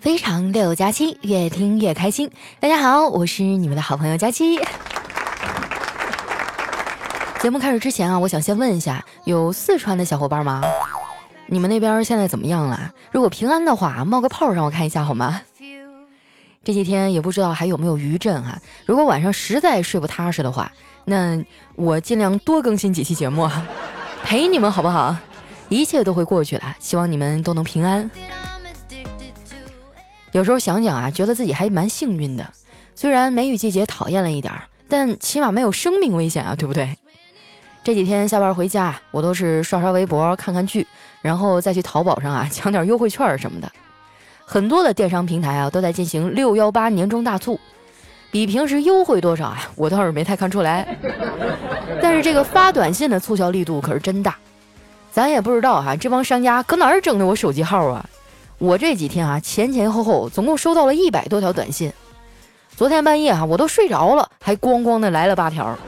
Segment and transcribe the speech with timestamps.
[0.00, 2.30] 非常六加七，越听越开心。
[2.58, 4.58] 大家好，我是你们的好朋友佳期。
[7.40, 10.62] 节目开始之前啊，我想先问一下，有四川的小伙伴吗？
[11.46, 12.90] 你们那边现在怎么样了？
[13.12, 15.42] 如果平安的话，冒个泡让我看一下好吗？
[16.64, 18.58] 这几天也不知道还有没有余震哈。
[18.86, 20.72] 如果晚上实在睡不踏实的话，
[21.04, 21.38] 那
[21.74, 23.46] 我尽量多更新几期节目，
[24.22, 25.14] 陪你们好不好？
[25.74, 28.10] 一切都会过去的，希望你们都能平安。
[30.32, 32.48] 有时候想想啊，觉得自己还蛮幸运的。
[32.94, 36.96] 虽然梅雨季节讨厌了一点儿，但起码没有生命危险啊，对不对？
[37.82, 40.86] 这几天下班回家，我都是刷刷微博、看看剧，
[41.20, 43.70] 然后再去淘宝上啊抢点优惠券什么的。
[44.44, 47.58] 很多的电商平台啊都在进行六幺八年终大促，
[48.30, 49.70] 比平时优惠多少啊？
[49.76, 50.96] 我倒是没太看出来。
[52.02, 54.36] 但是这个发短信的促销力度可是真大，
[55.14, 58.04] 咱也不知道哈，这帮商家搁哪儿整的我手机号啊？
[58.58, 61.92] 我这几天啊前前后后总共收到了一百多条短信，
[62.76, 65.78] 昨天半夜啊我都睡着了，还咣咣的来了八条。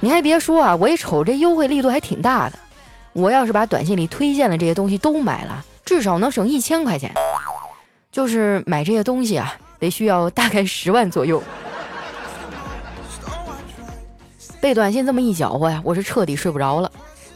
[0.00, 2.58] 你还别说啊，我一瞅这优惠力度还挺大的。
[3.14, 7.14] 我要是把短信里推荐的这些东西都买了，至少能省一千块钱。
[8.10, 11.42] 就是买这些东西啊，得需要大概十万左右。
[14.60, 16.92] 被短信这么一搅和呀，我是彻底睡不着了。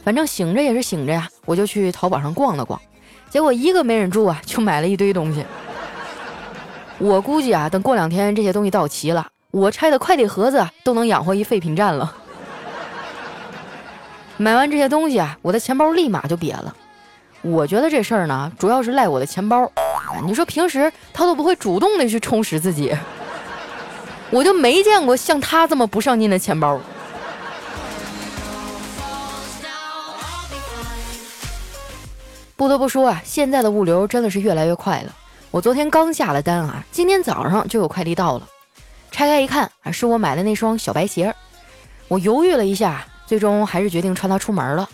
[0.07, 2.79] 反正醒着也是醒着呀，我就去淘宝上逛了逛，
[3.29, 5.45] 结果一个没忍住啊，就买了一堆东西。
[6.97, 12.15] 我估计啊，等过两天这些东西到齐了，我拆的快递盒子都能养活一废品站了。
[14.37, 16.73] 买完这些东西啊，我的钱包立马就瘪了。
[17.41, 19.69] 我觉得这事儿呢，主要是赖我的钱包。
[20.25, 22.95] 你说平时他都不会主动的去充实自己，
[24.29, 26.79] 我就没见过像他这么不上进的钱包。
[32.57, 35.15] 不得不说啊，现在的物流真的是越来越快了。
[35.51, 38.47] 我昨天刚下了单啊，今天早上就有快递到了。
[39.11, 41.33] 拆开一看啊，是我买的那双小白鞋。
[42.07, 43.05] 我犹豫了一下。
[43.27, 44.89] 最终还是决定穿它出门了。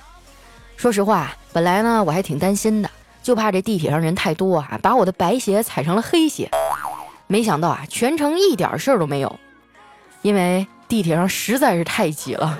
[0.75, 2.89] 说实话，本来呢我还挺担心的，
[3.21, 6.49] 就怕这地铁上人太多啊，把我的白鞋踩成了黑鞋。
[7.27, 9.39] 没想到啊，全程一点事儿都没有，
[10.23, 12.57] 因为地铁上实在是太挤了，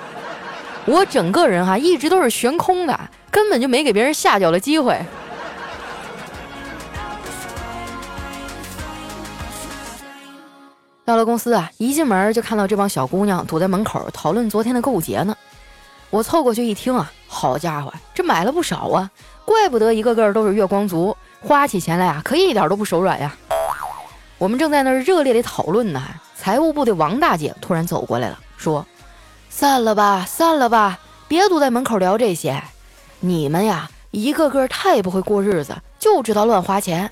[0.86, 3.00] 我整个人哈一直都是悬空的，
[3.34, 4.98] 根本就没给别人下脚的机会。
[11.04, 15.36] 到了公司啊，一进门就看到这帮小姑娘堵在门口讨论昨天的购物节呢。
[16.12, 19.10] 我凑过去一听啊，好家伙，这买了不少啊！
[19.44, 23.36] 怪不得一个个都是月光族，花起钱来啊，可一点都不手软呀。
[24.38, 26.02] 我们正在那儿热烈的讨论呢，
[26.38, 28.86] 财务部的王大姐突然走过来了，说
[29.50, 32.64] ：“散了吧，散了吧，别堵在门口聊这些。
[33.26, 37.10] 你们呀，一个个太不会过日子，就知道乱花钱。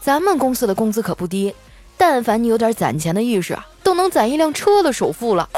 [0.00, 1.52] 咱们公司的工资可不低，
[1.96, 5.50] 但凡你有点攒钱的意识，都能攒一辆车的首付了。”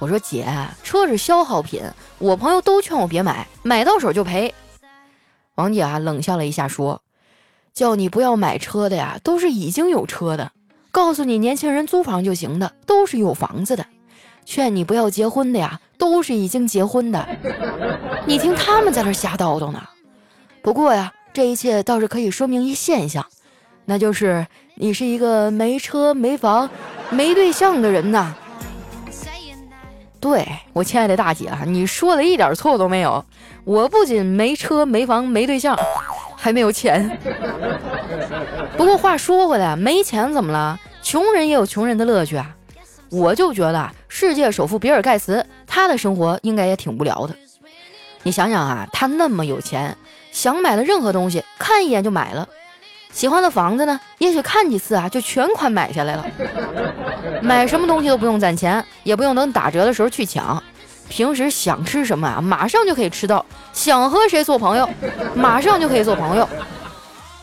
[0.00, 0.46] 我说姐，
[0.82, 1.82] 车是消耗品，
[2.16, 4.54] 我朋友都劝我别买，买到手就赔。
[5.56, 7.02] 王姐啊冷笑了一下说
[7.74, 10.52] ：“叫你不要买车的呀，都是已经有车的；
[10.90, 13.84] 告诉你年轻人租房就行的，都是有房子的；
[14.44, 17.26] 劝你不要结婚的呀，都是已经结婚的。
[18.26, 19.82] 你听他们在那瞎叨叨呢。
[20.62, 23.24] 不过呀，这一切倒是可以说明一现象，
[23.84, 26.68] 那就是你是一个没车没房
[27.10, 28.34] 没对象的人呐。”
[30.20, 33.24] 对我亲爱的大姐啊，你说的一点错都没有。
[33.64, 35.74] 我不仅没车没房没对象，
[36.36, 37.18] 还没有钱。
[38.76, 40.78] 不过话说回来，没钱怎么了？
[41.02, 42.54] 穷人也有穷人的乐趣啊。
[43.10, 47.34] 我就觉得世界首富比尔盖茨，他的生活应该也挺无聊的。
[48.22, 49.96] 你想想啊，他那么有钱，
[50.30, 52.48] 想买的任何东西，看一眼就买了。
[53.12, 53.98] 喜欢的房子呢？
[54.18, 56.24] 也许看几次啊，就全款买下来了。
[57.42, 60.62] 买什么东西都不用攒钱，也不用等打折的时候去抢。
[61.08, 64.88] 平时想吃什么啊，马上就可以吃到；想和谁做朋友，
[65.34, 66.48] 马上就可以做朋友。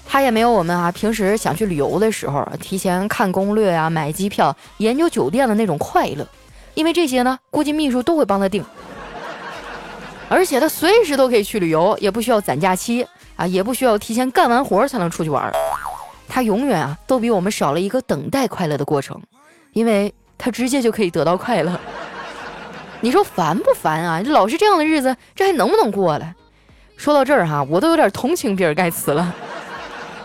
[0.07, 6.25] 他也没有我们啊，平时想去旅游的时候，提前看攻略啊、买机票、研究酒店的那种快乐。
[6.73, 8.63] 因为这些呢，估计秘书都会帮他订。
[10.29, 13.05] 而且他随时都可以去旅游，也不需要攒假期。
[13.35, 15.53] 啊，也不需要提前干完活才能出去玩，
[16.27, 19.21] 他永远啊都比我们少了一个等待快乐的过程，
[19.73, 21.79] 因为他直接就可以得到快乐。
[22.99, 24.19] 你说烦不烦啊？
[24.25, 26.33] 老是这样的日子，这还能不能过了？
[26.95, 29.35] 说到这儿哈，我都有点同情比尔盖茨了，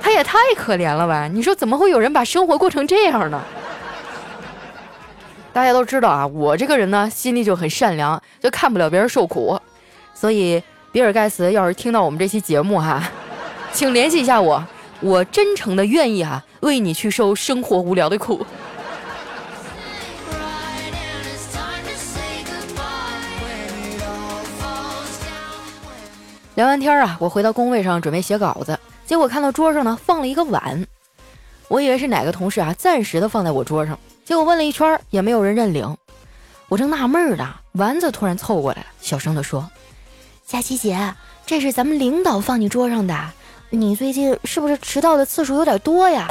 [0.02, 1.28] 他也太可怜了吧？
[1.28, 3.40] 你说怎么会有人把生活过成这样呢？
[5.52, 9.58] 大家都知道啊，我这个人呢，心里就很善良，就看不了别人受苦，
[10.12, 10.62] 所以。
[10.93, 13.02] 比尔盖茨要是听到我们这期节目哈，
[13.72, 14.62] 请联系一下我，
[15.00, 18.44] 我真诚的愿意哈为你去受生活无聊的苦。
[26.56, 28.78] 聊完天啊，我回到工位上准备写稿子，
[29.12, 30.87] 结果看到桌上呢放了一个碗，
[31.69, 35.94] 我以为是哪个同事啊暂时的放在我桌上，结果问了一圈也没有人认领。
[36.70, 39.70] 我正纳闷呢，丸子突然凑过来，小声的说
[40.49, 41.14] ：“佳琪姐，
[41.44, 43.14] 这是咱们领导放你桌上的，
[43.69, 46.26] 你最近是不是迟到的次数有点多呀？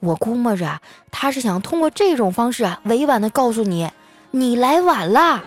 [0.00, 0.80] 我估摸着
[1.12, 3.88] 他是想通过这种方式啊，委婉的告诉你，
[4.32, 5.40] 你来晚了。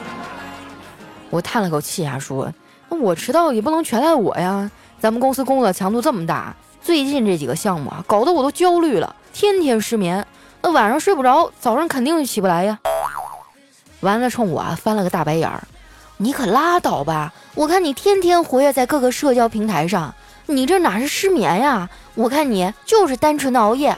[1.28, 2.50] ”我叹了口气啊，说。
[2.88, 4.70] 我迟到也不能全赖我呀！
[5.02, 10.24] 咱们公司工作强度这么大，最近这几个项目啊，搞得我都焦虑了，天天失眠。
[10.60, 12.78] 那晚上睡不着，早上肯定就起不来呀。
[13.98, 15.64] 完了冲我啊翻了个大白眼儿
[16.18, 17.34] ：“你可拉倒吧！
[17.56, 20.14] 我看你天天活跃在各个社交平台上，
[20.46, 21.90] 你这哪是失眠呀？
[22.14, 23.96] 我看你就是单纯的熬夜。”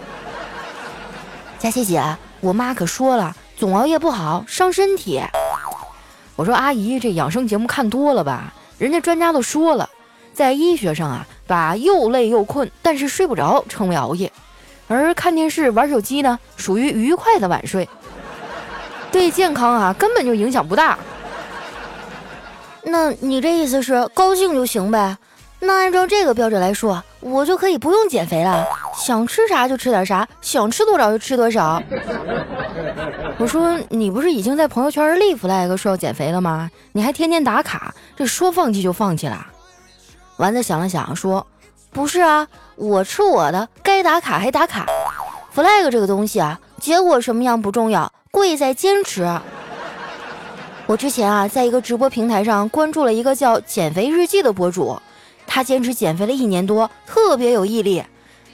[1.61, 2.03] 佳琪姐，
[2.41, 5.21] 我妈可说了，总熬夜不好，伤身体。
[6.35, 8.55] 我说阿姨，这养生节目看多了吧？
[8.79, 9.91] 人家专家都说了，
[10.35, 14.31] 在医学上啊，把又累又困但是睡不着称为熬夜，
[14.89, 17.89] 而看电视玩手机呢，属于愉快的晚睡，
[19.13, 20.99] 对健康啊根本就影响不大。
[22.83, 25.17] 那你这意思是高兴就行呗？
[25.61, 31.81] 那按照这个标准来说，我就可以不用减肥了，想吃啥就吃点啥，想吃多少就吃多少。
[33.39, 36.71] 我说你不是已经在朋友圈立 flag 说要减肥了吗？
[36.93, 39.47] 你还天天打卡，这说放弃就放弃了？
[40.37, 41.47] 丸子想了想说
[41.93, 44.87] ：“不是啊，我吃我的，该打卡还打卡。
[45.55, 49.29] flag 这个东西啊，结果什么样不重要，贵在坚持。
[50.87, 55.01] 我之前啊，在一个直播平台上关注了一个叫‘减肥日记’的博主。”
[55.47, 58.03] 他坚持减肥了一年多，特别有毅力。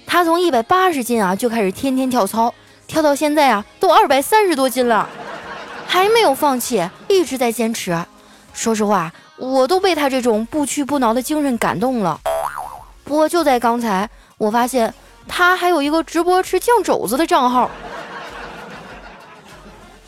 [0.06, 2.52] 他从一百八十斤啊就开始天天跳操，
[2.86, 5.08] 跳到现在啊都二百三十多斤了，
[5.86, 7.96] 还没有放弃，一直在坚持。
[8.52, 12.20] 说实话，我都被他这种不屈不挠的精神感动了。
[13.04, 14.92] 不过就在刚才，我发现
[15.26, 17.70] 他还有一个直播吃酱肘子的账号。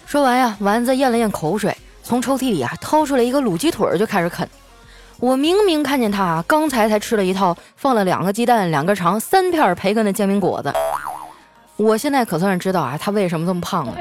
[0.07, 4.47] 说完呀，丸子咽了咽口水，从抽屉里啊掏出来一个卤鸡腿就开始啃。
[5.19, 10.71] 我明明看见他啊，刚才才吃了一套放了两个鸡蛋、两根肠、三片培根的煎饼果子。
[11.77, 13.97] 我现在可算是知道啊，他为什么这么胖了。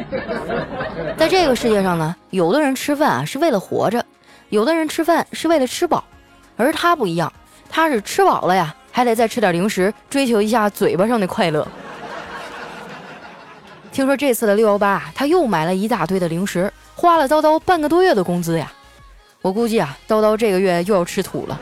[1.18, 4.06] 在这个世界上呢，有的人吃饭啊是为了活着，
[4.52, 6.04] 有的人吃饭是为了吃饱，
[6.58, 7.32] 而他不一样，
[7.70, 11.66] 他是吃饱了呀，还得再吃点零食，追求一下嘴巴上的快乐。
[13.94, 18.70] 听说这次的六幺八，他又买了一大堆的零食，花了叨叨半个多月的工资呀。
[19.42, 21.58] 我估计啊，叨叨这个月又要吃土了。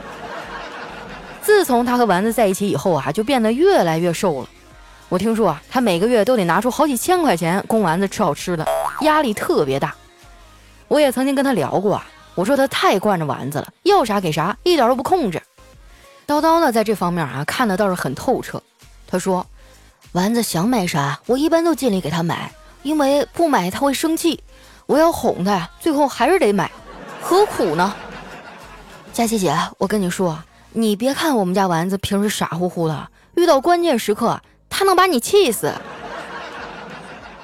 [1.44, 4.50] 自从他和丸子在一起以后啊，就变得越来越瘦了。
[5.10, 8.66] 我听说啊，他每个月都得拿出好几千块钱供丸子吃好吃的，
[9.02, 9.94] 压力特别大。
[10.88, 12.06] 我也曾经跟他聊过啊，
[12.40, 15.42] 我说他太惯着丸子了，要啥给啥，一点都不控制。
[16.26, 18.64] 叨叨呢，在这方面啊，看的倒是很透彻。
[19.10, 19.46] 他说，
[20.14, 22.50] 丸子想买啥，我一般都尽力给他买，
[22.82, 24.42] 因为不买他会生气，
[24.86, 26.72] 我要哄他，最后还是得买。
[27.22, 27.94] 何苦呢，
[29.12, 30.42] 佳琪姐，我跟你说，
[30.72, 35.74] 你别看我们家丸子平时傻乎乎的，遇到关键时刻，他能把你气死。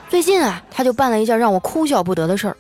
[0.08, 2.56] 最近啊，他就办了一件让我哭笑不得的事儿。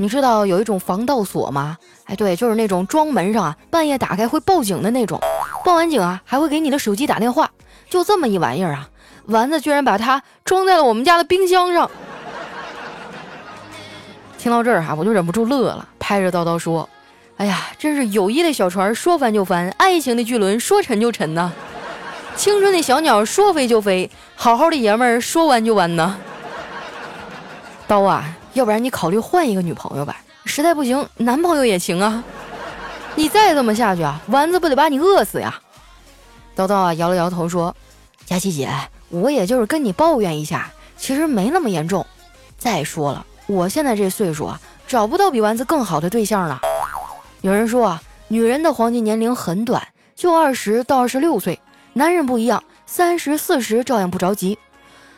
[0.00, 1.76] 你知道有一种防盗锁吗？
[2.04, 5.20] 哎，对，就是那种装门上啊，半夜打开会报警的那种，
[5.64, 7.50] 报完警啊，还会给你的手机打电话。
[7.90, 8.88] 就这么一玩意儿啊，
[9.26, 11.90] 丸子居然把它装在了我们家的冰箱上。
[14.38, 16.88] 听到这儿哈，我就忍不住乐了，拍着叨叨说
[17.38, 21.50] ：“哎呀，真是友谊的小船说翻就翻，爱情的巨轮说沉就沉呐，
[22.36, 26.16] 青春的小鸟说飞就飞，好好的爷们儿说弯就弯呐。”
[27.88, 28.24] 刀啊，
[28.58, 32.24] 要不然你考虑换一个女朋友吧，实在不行，男朋友也行啊。
[33.14, 35.54] 你再这么下去啊，丸子不得把你饿死呀？
[36.56, 37.74] 叨叨啊，摇了摇头说
[38.26, 38.68] ：“佳琪姐，
[39.10, 42.04] 我也就是跟你抱怨一下，其实没那么严重。
[42.56, 46.60] 再说了。”我现在这岁数啊，找不到比丸子更好的对象了。
[47.42, 49.86] 有人说啊，女人的黄金年龄很短，
[50.16, 51.60] 就二十到二十六岁。
[51.92, 54.58] 男人不一样，三十四十照样不着急。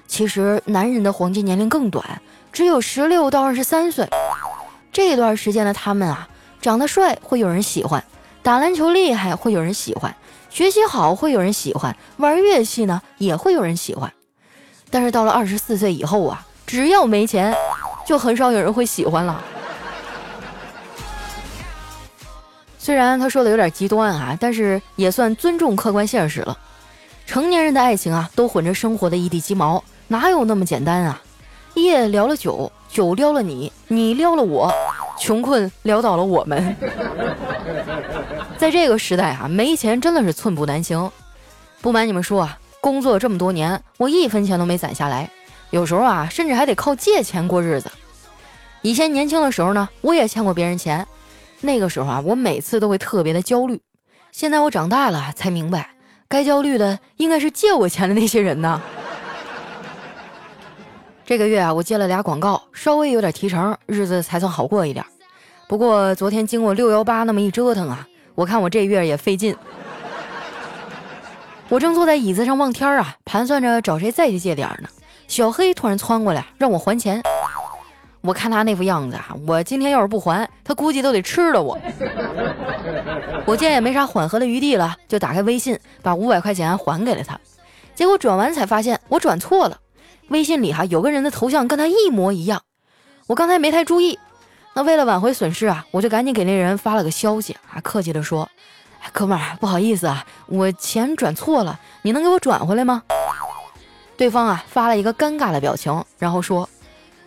[0.06, 2.20] 其实男人的黄金年龄更短，
[2.52, 4.08] 只有十六到二十三岁。
[4.92, 6.28] 这段时间的他们啊，
[6.60, 8.04] 长得帅会有人喜欢，
[8.42, 10.14] 打篮球厉害会有人喜欢，
[10.48, 14.12] 学习好会有人喜欢，玩乐器呢也会有人喜欢。
[14.90, 17.54] 但是到了二十四岁以后啊，只要没钱。
[18.06, 19.40] 就很少有人会喜欢了。
[22.76, 26.58] 虽然他说的有点极端啊，但是也算尊重客观现实了。
[27.24, 31.22] 成年人的爱情啊，都混着生活的一地鸡毛，哪有那么简单啊？
[31.74, 34.72] 夜聊了酒，酒撩了你，你撩了我，
[35.18, 36.76] 穷困潦倒了我们。
[38.58, 41.10] 在这个时代啊，没钱真的是寸步难行。
[41.80, 45.30] 不瞒你们说啊，工作这么多年，我一分钱都没攒下来，
[45.70, 47.90] 有时候啊，甚至还得靠借钱过日子。
[48.82, 51.06] 以前年轻的时候呢，我也欠过别人钱，
[51.60, 53.80] 那个时候啊，我每次都会特别的焦虑。
[54.32, 55.90] 现在我长大了才明白，
[56.28, 58.80] 该焦虑的应该是借我钱的那些人呢。
[61.30, 65.06] 这个月啊，我接了俩广告，稍微有点提成，日子才算好过一点。
[65.68, 69.54] 不过昨天经过六幺八那么一折腾啊，我看我这月也费劲。
[71.70, 74.88] 我正坐在椅子上望天啊，盘算着找谁再去借点呢。
[75.28, 77.22] 小黑突然窜过来让我还钱，
[78.22, 81.78] 我看他那副样子啊，我今天要是不还，他估计都得吃了我。
[83.46, 87.38] 我见也没啥缓和的余地了，就打开微信把五百块钱还给了他。
[87.94, 89.78] 结果转完才发现我转错了。
[90.30, 92.62] 微信里哈有个人的头像跟他一模一样，
[93.26, 94.18] 我刚才没太注意。
[94.74, 98.48] 那为了挽回损失啊，我就赶紧给那人发了个消息，啊，客气的说
[99.12, 103.02] ：“哥们儿，不好意思啊，我钱转错了，你能给我转回来吗？”
[104.16, 106.68] 对方啊发了一个尴尬的表情，然后说：“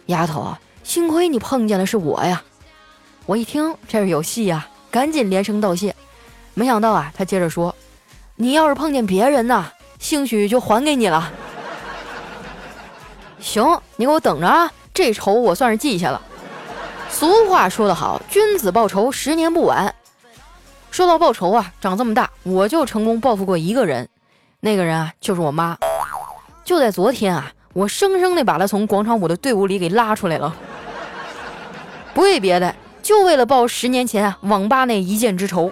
[0.08, 2.42] 丫头啊，幸亏你碰见的是我呀。”
[3.28, 5.94] 我一听这是有戏呀，赶紧连声道谢。
[6.54, 7.76] 没想到啊，他接着说
[8.38, 9.70] ：“你要是碰见别人呢，
[10.00, 11.30] 兴许就还给你了。”
[13.44, 14.72] 行，你给我等着啊！
[14.94, 16.22] 这仇我算是记下了。
[17.10, 19.94] 俗话说得好，君子报仇，十年不晚。
[20.90, 24.08] 说到报仇啊，长这么大我就成功报复过一个人，
[24.62, 25.78] 那个人啊就是我妈。
[26.64, 30.56] 就在昨天啊，我生生的把她从广场舞的队伍里给拉出来了，
[32.14, 35.70] 不为别的，就为了报十年前啊网吧那一箭之仇。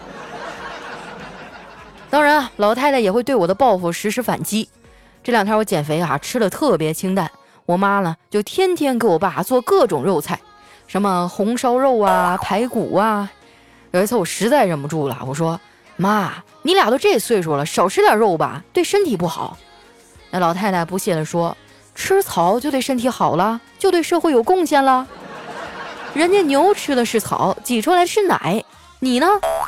[2.10, 4.68] 当然啊，老太太也会对我的报复实施反击。
[5.24, 7.32] 这两天我减肥啊，吃的特别清淡。
[7.66, 10.40] 我妈呢，就天天给我爸做各种肉菜，
[10.88, 13.32] 什么红烧肉啊、排骨啊。
[13.92, 15.60] 有一次我实在忍不住了，我说
[15.98, 19.58] ：“妈，你俩都这岁数了，少吃点肉吧，对身体不好。”
[20.32, 21.56] 那老太太不屑地说
[21.94, 25.08] ：“吃草就对身体好了，就对社会有贡献了。
[26.14, 28.64] 人家牛吃的是草，挤出来是奶，
[29.00, 29.28] 你呢，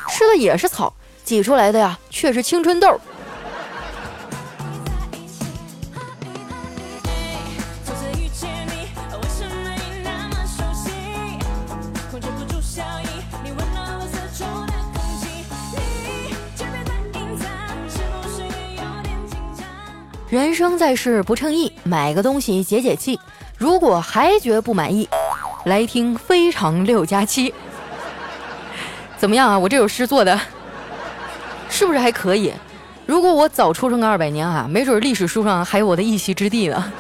[0.09, 3.00] 吃的也是草，挤出来的呀却是青春痘。”
[20.33, 23.19] 人生在世不称意，买个东西解解气。
[23.55, 25.07] 如果还觉不满意，
[25.65, 27.53] 来听非常六加七。
[29.15, 29.59] 怎么样啊？
[29.59, 30.41] 我这首诗做的
[31.69, 32.51] 是不是还可以？
[33.05, 36.91] 如果我早出生个二百年啊，没准历史书上还有我的一席之地呢。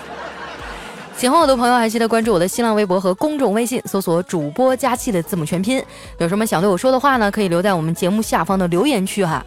[1.17, 5.83] 喜欢我的朋友还记得关注我的新浪微博和公众微信，搜索“主播加气”的字母全拼。
[6.19, 7.31] 有什么想对我说的话呢？
[7.31, 9.43] 可以留在我们节目下方的留言区哈。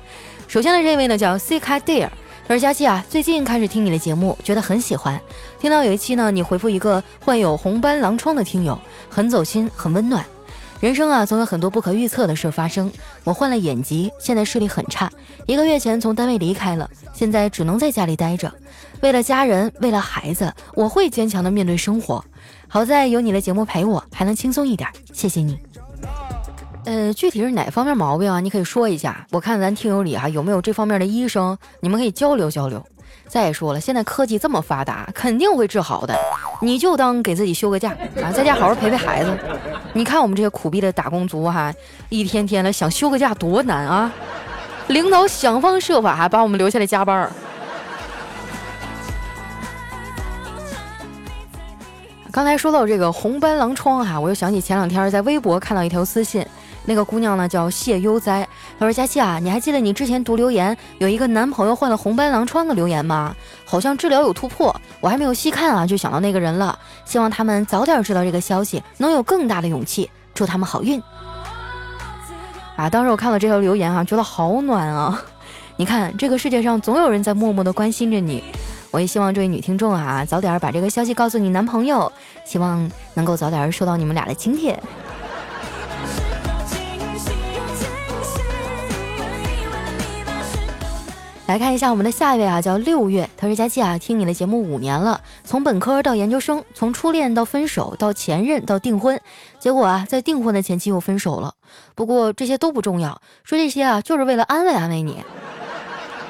[0.48, 2.08] 首先的这位呢叫 C 卡 Dare。
[2.48, 5.20] 他说：“佳期啊，最近开始听你的节目，觉得很喜欢。
[5.58, 10.24] 听到有一期呢，你回复一个患有红斑狼疮的听友，很走心，很温暖。
[10.78, 12.92] 人生啊，总有很多不可预测的事发生。
[13.24, 15.10] 我患了眼疾，现在视力很差。
[15.46, 18.52] 一个月前从单位离开了，现在只能在家里待着。
[19.00, 22.24] 为了家人，为了孩子，我会坚强的面对生活。
[22.68, 24.88] 好在有你的节目陪我，还能轻松一点。
[25.12, 25.58] 谢谢你。”
[26.86, 28.38] 呃，具体是哪方面毛病啊？
[28.38, 32.80] 你可以说一下，我看咱听友里啊有没有这方面的医生，你们可以交流交流。
[33.26, 36.16] 再说了，现在科技这么发达，肯定会治好的。
[36.62, 37.90] 你就当给自己休个假
[38.22, 39.36] 啊，在家好好陪陪孩子。
[39.94, 41.74] 你看我们这些苦逼的打工族哈，
[42.08, 44.12] 一天天的想休个假多难啊！
[44.86, 47.28] 领导想方设法把我们留下来加班。
[52.30, 56.46] 刚才说到这个红斑狼疮哈，我又想起前两天在微博看到一条私信。
[56.86, 63.34] 那个姑娘呢叫谢悠哉，她说：“佳期啊，你还记得你之前读留言有一个男朋友患了红斑狼疮的留言吗？
[63.64, 66.78] 好像治疗有突破，我还没有细看啊，就想到那个人了。
[67.04, 71.02] 希望他们早点知道这个消息，能有更大的勇气，祝他们好运。”
[72.76, 75.20] 啊，当时我看了这条留言哈，觉得好暖啊！
[75.76, 78.44] 你看，这个世界上总有人在默默的关心着你。
[78.92, 82.10] 我也希望这位女听众啊，早点把这个消息告诉你男朋友，
[82.44, 84.78] 希望能够早点收到你们俩的请帖。
[91.46, 99.20] 来看一下我们的下一位啊，叫六月，他说佳期啊，听你的节目五年了，从本科到研究生，从初恋到分手到前任到订婚，
[99.60, 101.54] 结果啊，在订婚的前期又分手了。
[101.94, 105.22] 不过这些都不重要，说这些啊，就是为了安慰安慰你。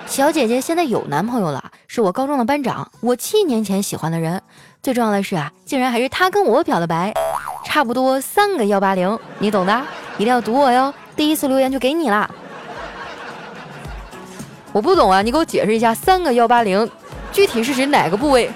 [0.07, 4.43] 小姐姐现在有男朋友了，是我高中的班长，我七年前喜欢的人。
[4.83, 7.15] 最重要的是啊，竟然还是他跟我表的白，
[7.65, 9.83] 差不多三个幺八零，你懂的，
[10.17, 10.93] 一定要读我哟。
[11.17, 12.31] 第一次留言就给你啦。
[14.77, 16.87] 我不懂啊，你给我解释一下，三个幺八零，
[17.33, 18.51] 具体是指哪个部位？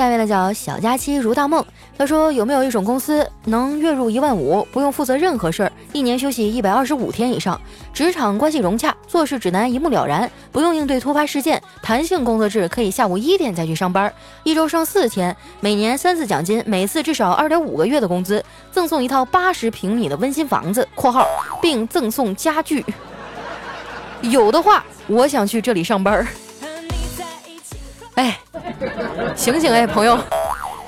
[0.00, 1.62] 下面的叫小佳期如大梦。
[1.98, 7.60] 他说：“有没有一种公司能月入一万五，不用负责任何事儿，一年休息一百二十五天以上，
[7.92, 14.10] 职场关系融洽，做事指南一目了然，不用应对突发事件，弹性工作制，可以下午一点再去上班，
[14.42, 18.42] 一周上四天，每年三次奖金，每次至少二点五个月的工资，
[18.72, 21.26] 赠送一套八十平米的温馨房子（括号
[21.60, 22.82] 并赠送家具）。
[24.22, 26.26] 有的话，我想去这里上班。
[28.14, 28.38] 哎，
[29.36, 30.18] 醒醒哎，朋友。”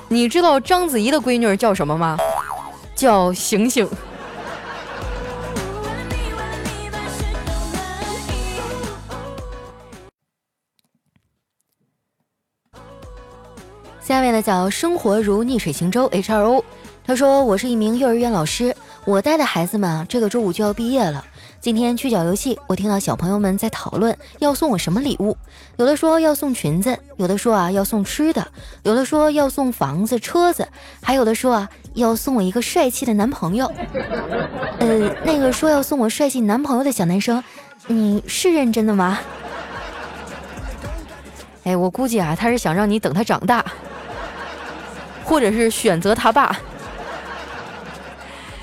[0.08, 2.18] 你知道章子怡的闺女叫什么吗？
[2.94, 3.88] 叫醒醒。
[14.02, 16.62] 下面呢叫生活如逆水行舟 H R O，
[17.06, 18.76] 他说我是一名幼儿园老师，
[19.06, 21.24] 我带的孩子们，这个周五就要毕业了。
[21.62, 25.36] 今天去角游戏，我听到小朋友们在讨论要送我什么礼物，
[25.76, 28.48] 有的说要送裙子，有的说啊要送吃的，
[28.82, 30.66] 有的说要送房子、车子，
[31.00, 33.70] 还有的说啊要送我一个帅气的男朋友。
[34.80, 37.40] 呃，那个说要送我帅气男朋友的小男生，
[37.86, 39.20] 你是认真的吗？
[41.62, 43.64] 哎，我估计啊，他是想让你等他长大，
[45.22, 46.58] 或者是选择他爸。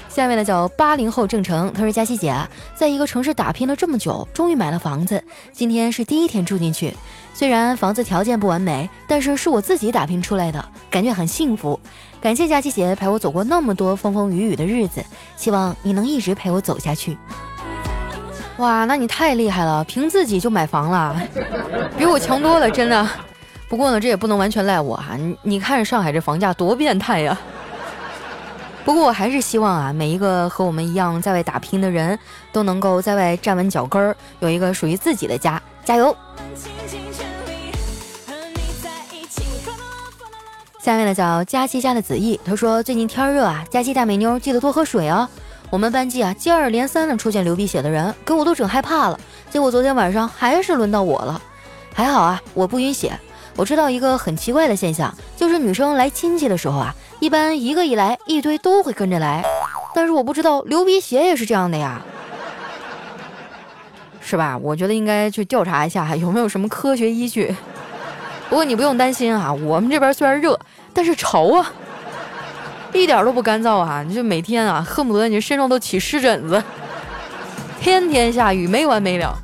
[0.10, 2.36] 下面呢叫八零后郑成，他说佳琪姐
[2.76, 5.24] 在一个城市打拼了这么久，终于买了房子，
[5.54, 6.94] 今天是第一天住进去。
[7.34, 11.80] 虽然房子条件不完美，但是是我自己打拼出来的，感觉很幸福。
[12.20, 15.02] 感谢佳琪姐陪我走过那么多风风雨雨的日子，
[15.38, 17.18] 希望你能一直陪我走下去。
[18.58, 21.16] 哇，那你太厉害了，凭自己就买房了，
[21.98, 23.08] 比我强多了，真的。
[23.70, 27.40] 不过呢，这也不能完全赖我哈，你你看上海这房价多变态呀。
[28.86, 32.18] 不过我还是希望啊，每一个和我们一样在外打拼的人
[32.52, 35.62] 都能够在外站稳脚跟儿，有一个属于自己的家。
[35.86, 36.16] 加油！
[40.82, 45.30] 下面呢叫佳期家的子毅，他说最近天热啊，佳期大美妞记得多喝水啊。
[45.70, 49.20] 我们班级啊接二连三的出现流鼻血的人，给我都整害怕了。
[49.52, 51.40] 结果昨天晚上还是轮到我了，
[51.94, 53.20] 还好啊，我不晕血。
[53.56, 56.96] 我知道一个很奇怪的现象，就是女生来亲戚的时候啊。
[57.20, 59.44] 一般一个一来，一堆都会跟着来，
[59.94, 62.02] 但是我不知道流鼻血也是这样的呀，
[64.22, 64.58] 是吧？
[64.58, 67.54] 我觉得应该去调查一下有没有什么科学依据。
[68.48, 70.58] 不过你不用担心啊，我们这边虽然热，
[70.94, 71.74] 但是潮啊，
[72.94, 76.64] 一点都不干燥啊，你就每天啊，恨不得你身上都起湿疹子，
[77.82, 79.38] 天天下雨没完没了。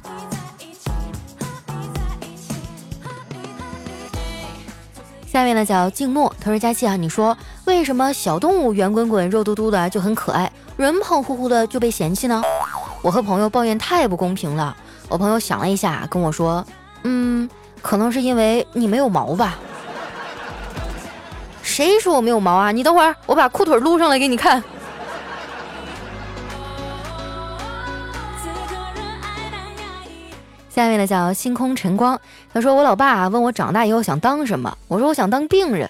[5.35, 12.41] 下面呢叫静默，他说佳琪啊，你说为什么小动物圆滚滚、肉嘟嘟的就很可爱，人胖乎乎的就被嫌弃呢？
[13.01, 14.73] 我和朋友抱怨太不公平了。
[15.09, 16.65] 我朋友想了一下，跟我说，
[17.03, 17.49] 嗯，
[17.81, 19.57] 可能是因为你没有毛吧。
[21.61, 22.71] 谁说我没有毛啊？
[22.71, 24.63] 你等会儿，我把裤腿撸上来给你看。
[30.75, 32.19] 下面呢叫星空晨光，
[32.53, 35.89] 他说我老爸问我长大以后想当什么，我说我想当病人。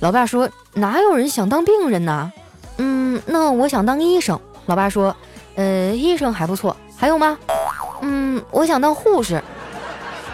[0.00, 2.32] 老爸说哪有人想当病人呢？
[2.78, 4.36] 嗯，那我想当医生。
[4.66, 5.14] 老爸说，
[5.54, 7.38] 呃，医生还不错，还有吗？
[8.00, 9.40] 嗯，我想当护士。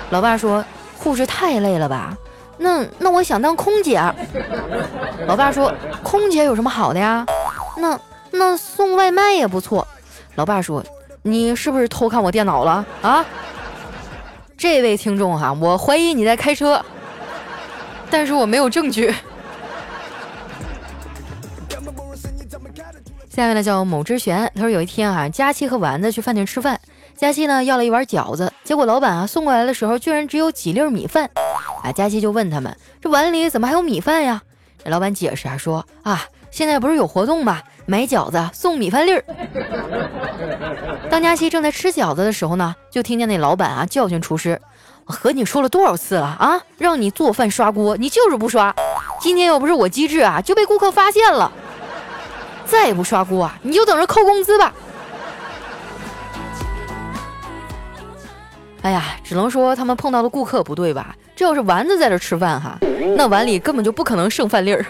[0.08, 0.64] 老爸说
[0.96, 2.16] 护士太累了吧？
[2.56, 4.00] 那那我想当空姐。
[5.26, 5.70] 老爸说
[6.02, 7.26] 空姐有什么好的呀？
[7.76, 9.86] 那那送外卖也不错。
[10.36, 10.82] 老爸说
[11.20, 13.22] 你是不是偷看我电脑了啊？
[14.61, 16.85] 这位听众哈，我怀疑你在开车，
[18.11, 19.11] 但是我没有证据。
[23.31, 26.79] 下面呢叫某之璇，他说有一天啊，佳期和丸子去饭店吃饭，
[27.16, 31.31] 佳期呢要了一碗饺子，结果老板啊送过来的时候居然只有几粒米饭，
[31.83, 34.42] 啊，佳期就问他们这碗里怎么还有米饭呀？
[34.85, 36.23] 老板解释啊说啊。
[36.51, 37.62] 现在不是有活动吗？
[37.90, 39.24] 买饺子送米饭粒儿。
[41.11, 44.61] 当佳期正在吃饺子的时候呢，就听见那老板啊教训厨师
[45.07, 48.72] ：“我和你说了多少次了啊，让你做饭刷锅，你就是不刷。
[49.18, 51.50] 今天要不是我机智啊，就被顾客发现了。
[52.64, 54.72] 再不刷锅啊，你就等着扣工资吧。
[58.83, 61.16] 哎呀，只能说他们碰到的顾客不对吧？
[61.35, 62.79] 这要是丸子在这吃饭哈，
[63.16, 64.87] 那碗里根本就不可能剩饭粒儿。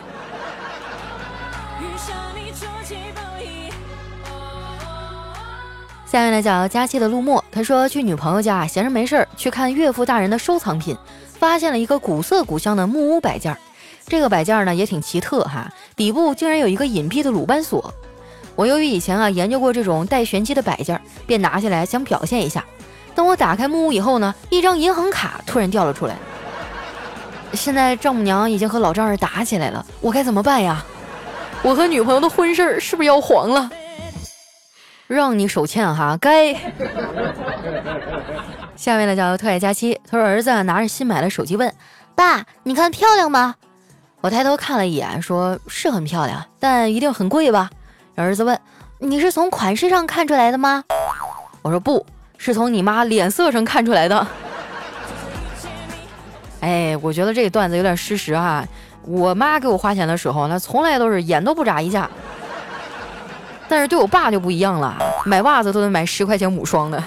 [6.11, 10.97] 下面来讲佳期的陆墨，他说去女朋友家闲着没事儿去看岳父大人的收藏品，
[11.39, 13.59] 发现了一个古色古香的木屋摆件儿。
[14.09, 17.95] 这个摆件儿呢也挺奇特哈，底部竟然有一个隐蔽的鲁班锁。
[18.57, 22.65] 我由于以前啊研究过这种带玄机的摆件儿，便拿下来想表现一下。
[23.15, 26.17] 等我打开木屋以后呢，一张银行卡突然掉了出来。
[27.53, 30.85] 现在丈母娘已经和老丈人打起来了，我该怎么办呀？
[31.63, 33.71] 我和女朋友的婚事儿是不是要黄了？
[35.11, 36.55] 让你手欠哈，该。
[38.77, 41.75] 下面呢叫特爱佳期，他说儿子拿着新买的手机问
[42.15, 43.57] 爸：“你看漂亮吗？”
[44.23, 47.69] 我抬头看了一眼，说是很漂亮，但一定很贵吧？
[48.15, 48.57] 儿子问
[49.01, 50.85] ：“你是从款式上看出来的吗？”
[51.63, 52.07] 我说：“不
[52.39, 54.27] 是从你妈脸色上看出来的。
[56.61, 58.65] ”哎，我觉得这个段子有点失实哈。
[59.03, 62.09] 我妈给我花钱的时候，那从来都是眼都不眨一下。
[63.71, 67.01] 但是对我爸就不一样了，买袜子都得买十块钱五双的。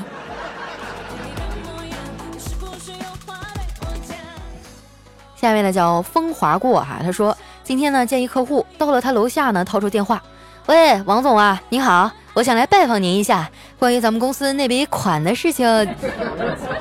[5.35, 10.23] 下面呢叫风划过哈，他说今天呢见一客户，到了他楼下呢掏出电话，
[10.67, 15.67] 喂，王总啊，你好，我想来拜访您一下，关于咱们公司那笔款的事情。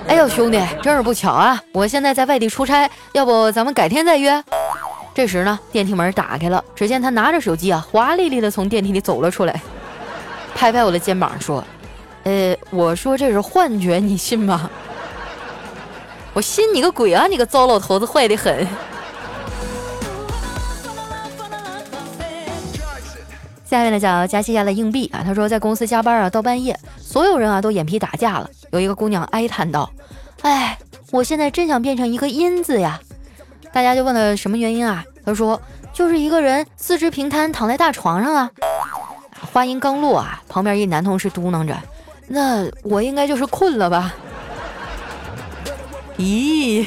[0.07, 4.41] 哎呦兄弟，真是不巧啊，我现在在外地出差，要不咱们改天再约。
[5.15, 9.61] 这时呢，电梯门打开了，只见他拿着手机啊，华丽丽的从电梯里走了出来，
[10.55, 11.65] 拍拍我的肩膀说
[12.25, 14.71] ：“呃，我说这是幻觉，你信吗？”
[16.35, 17.27] 我信你个鬼啊！
[17.27, 18.67] 你个糟老头子，坏的很。
[23.65, 28.49] 下面呢讲加西亚的硬币啊，他说在公司加班啊，到半夜，所有人啊都眼皮打架了。
[28.71, 29.91] 有一个姑娘哀叹道
[30.43, 30.79] ：“哎，
[31.11, 33.01] 我现在真想变成一个阴字呀。”
[33.73, 35.05] 大家就问了什么原因啊？
[35.25, 35.61] 他说
[35.93, 38.51] 就是一个人四肢平摊躺在大床上啊。
[39.41, 41.77] 话音刚落啊，旁边一男同事嘟囔着
[42.29, 44.15] ：“那我应该就是困了吧？”
[46.19, 46.87] 咦，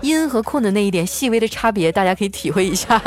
[0.00, 3.00] 音和困的那一点细微的差别，大家可以体会一下。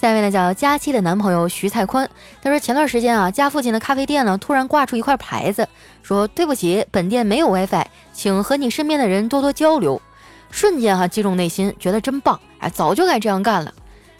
[0.00, 2.08] 下面呢叫佳期的男朋友徐蔡宽，
[2.42, 5.68] 他说前段时间啊，家附近的咖啡店呢突然挂出一块牌子，
[6.02, 10.00] 说对不起，本店没有 WiFi，请和你身边的人多多交流。
[10.50, 13.72] 瞬间哈击中内心，觉得真棒，哎，早就该这样干了。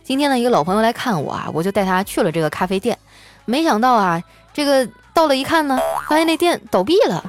[0.03, 2.99] 今天呢一个老朋友来看我啊，我就带他去了这个咖啡店，
[3.45, 7.25] 没想到啊，这个到了一看呢，发现那店倒闭了。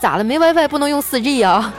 [0.00, 0.24] 咋了？
[0.24, 1.72] 没 WiFi 不能用 4G 啊？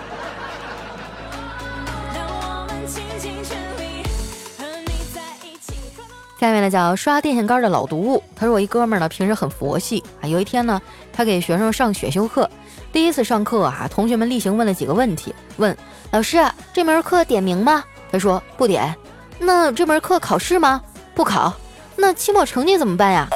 [6.39, 8.23] 下面呢叫刷电线杆的老毒物。
[8.35, 10.27] 他说我一哥们儿呢，平时很佛系啊。
[10.27, 10.81] 有一天呢，
[11.13, 12.49] 他给学生上选修课，
[12.91, 15.75] 第一次上课啊，同学们例行问了几个问题，问
[16.11, 16.39] 老师
[16.73, 17.83] 这门课点名吗？
[18.11, 18.95] 他说不点。
[19.39, 20.81] 那这门课考试吗？
[21.13, 21.53] 不考。
[21.95, 23.27] 那期末成绩怎么办呀？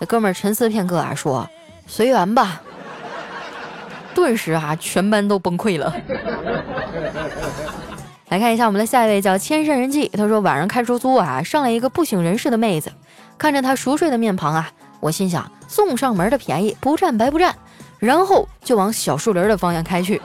[0.00, 1.48] 那哥们儿沉思片刻啊，说
[1.86, 2.60] 随缘吧。
[4.14, 5.94] 顿时啊，全班都崩溃了。
[8.28, 10.08] 来看一下我们的下一位，叫千山人迹。
[10.08, 12.90] 他说晚上开出租啊，上来一个不省人事的妹子，
[13.38, 14.68] 看着他熟睡的面庞啊，
[15.00, 17.54] 我心想送上门的便宜不占白不占，
[17.98, 20.20] 然后就往小树林的方向开去。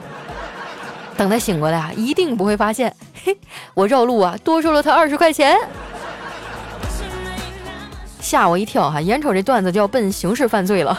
[1.16, 3.36] 等他醒过来啊，一定不会发现，嘿，
[3.74, 5.56] 我绕路啊多收了他二十块钱，
[8.18, 9.00] 吓我一跳哈！
[9.00, 10.98] 眼瞅这段子就要奔刑事犯罪了，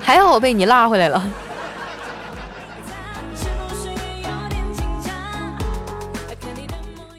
[0.00, 1.24] 还好被你拉回来了。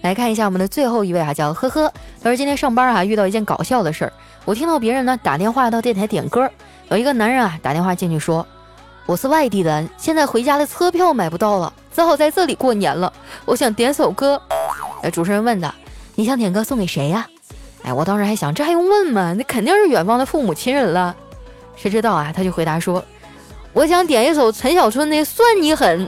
[0.01, 1.91] 来看一下我们的最后一位啊，叫呵呵。
[2.21, 4.13] 他说今天上班啊，遇到一件搞笑的事儿。
[4.43, 6.49] 我听到别人呢打电话到电台点歌，
[6.89, 8.45] 有一个男人啊打电话进去说
[9.05, 13.13] ：“我是外地人，现在回家的车票买不到了，只好在这里过年了。
[13.45, 14.41] 我想点首歌。”
[15.03, 15.71] 哎，主持人问的
[16.15, 17.27] ：“你想点歌送给谁呀？”
[17.83, 19.33] 哎，我当时还想，这还用问吗？
[19.33, 21.15] 那肯定是远方的父母亲人了。
[21.75, 23.05] 谁知道啊，他就回答说
[23.71, 26.07] ：“我想点一首陈小春的《算你狠》，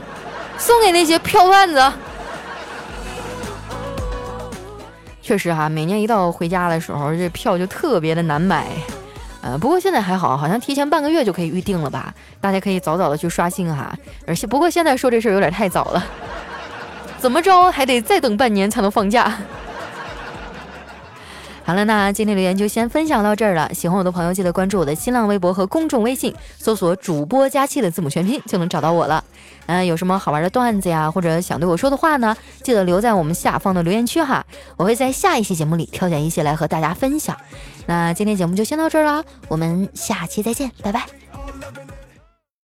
[0.58, 1.92] 送给那些票贩子。”
[5.22, 8.66] 确实哈，每年一到回家的时候，这票就特别的难买。
[9.58, 12.12] 不过现在还好，好像提前半个月就可以预定了吧？
[12.40, 13.96] 大家可以早早的去刷新哈。
[14.26, 16.04] 而且不过现在说这事儿有点太早了，
[17.18, 19.36] 怎么着还得再等半年才能放假。
[21.64, 23.72] 好了，那今天留言就先分享到这儿了。
[23.72, 29.22] 喜欢我的朋友，记得关注我的新浪微博和公众微信，搜索“主播佳期”的字母全拼就能找到我了。
[29.66, 32.36] 嗯，有什么好玩的段子呀，或者想对我说的话呢？
[32.62, 34.44] 记得留在我们下方的留言区哈，
[34.76, 37.36] 我会在下一期节目里挑选一些来和大家分享。
[37.86, 41.31] 那今天节目就先到这儿了，我们下期再见，拜拜。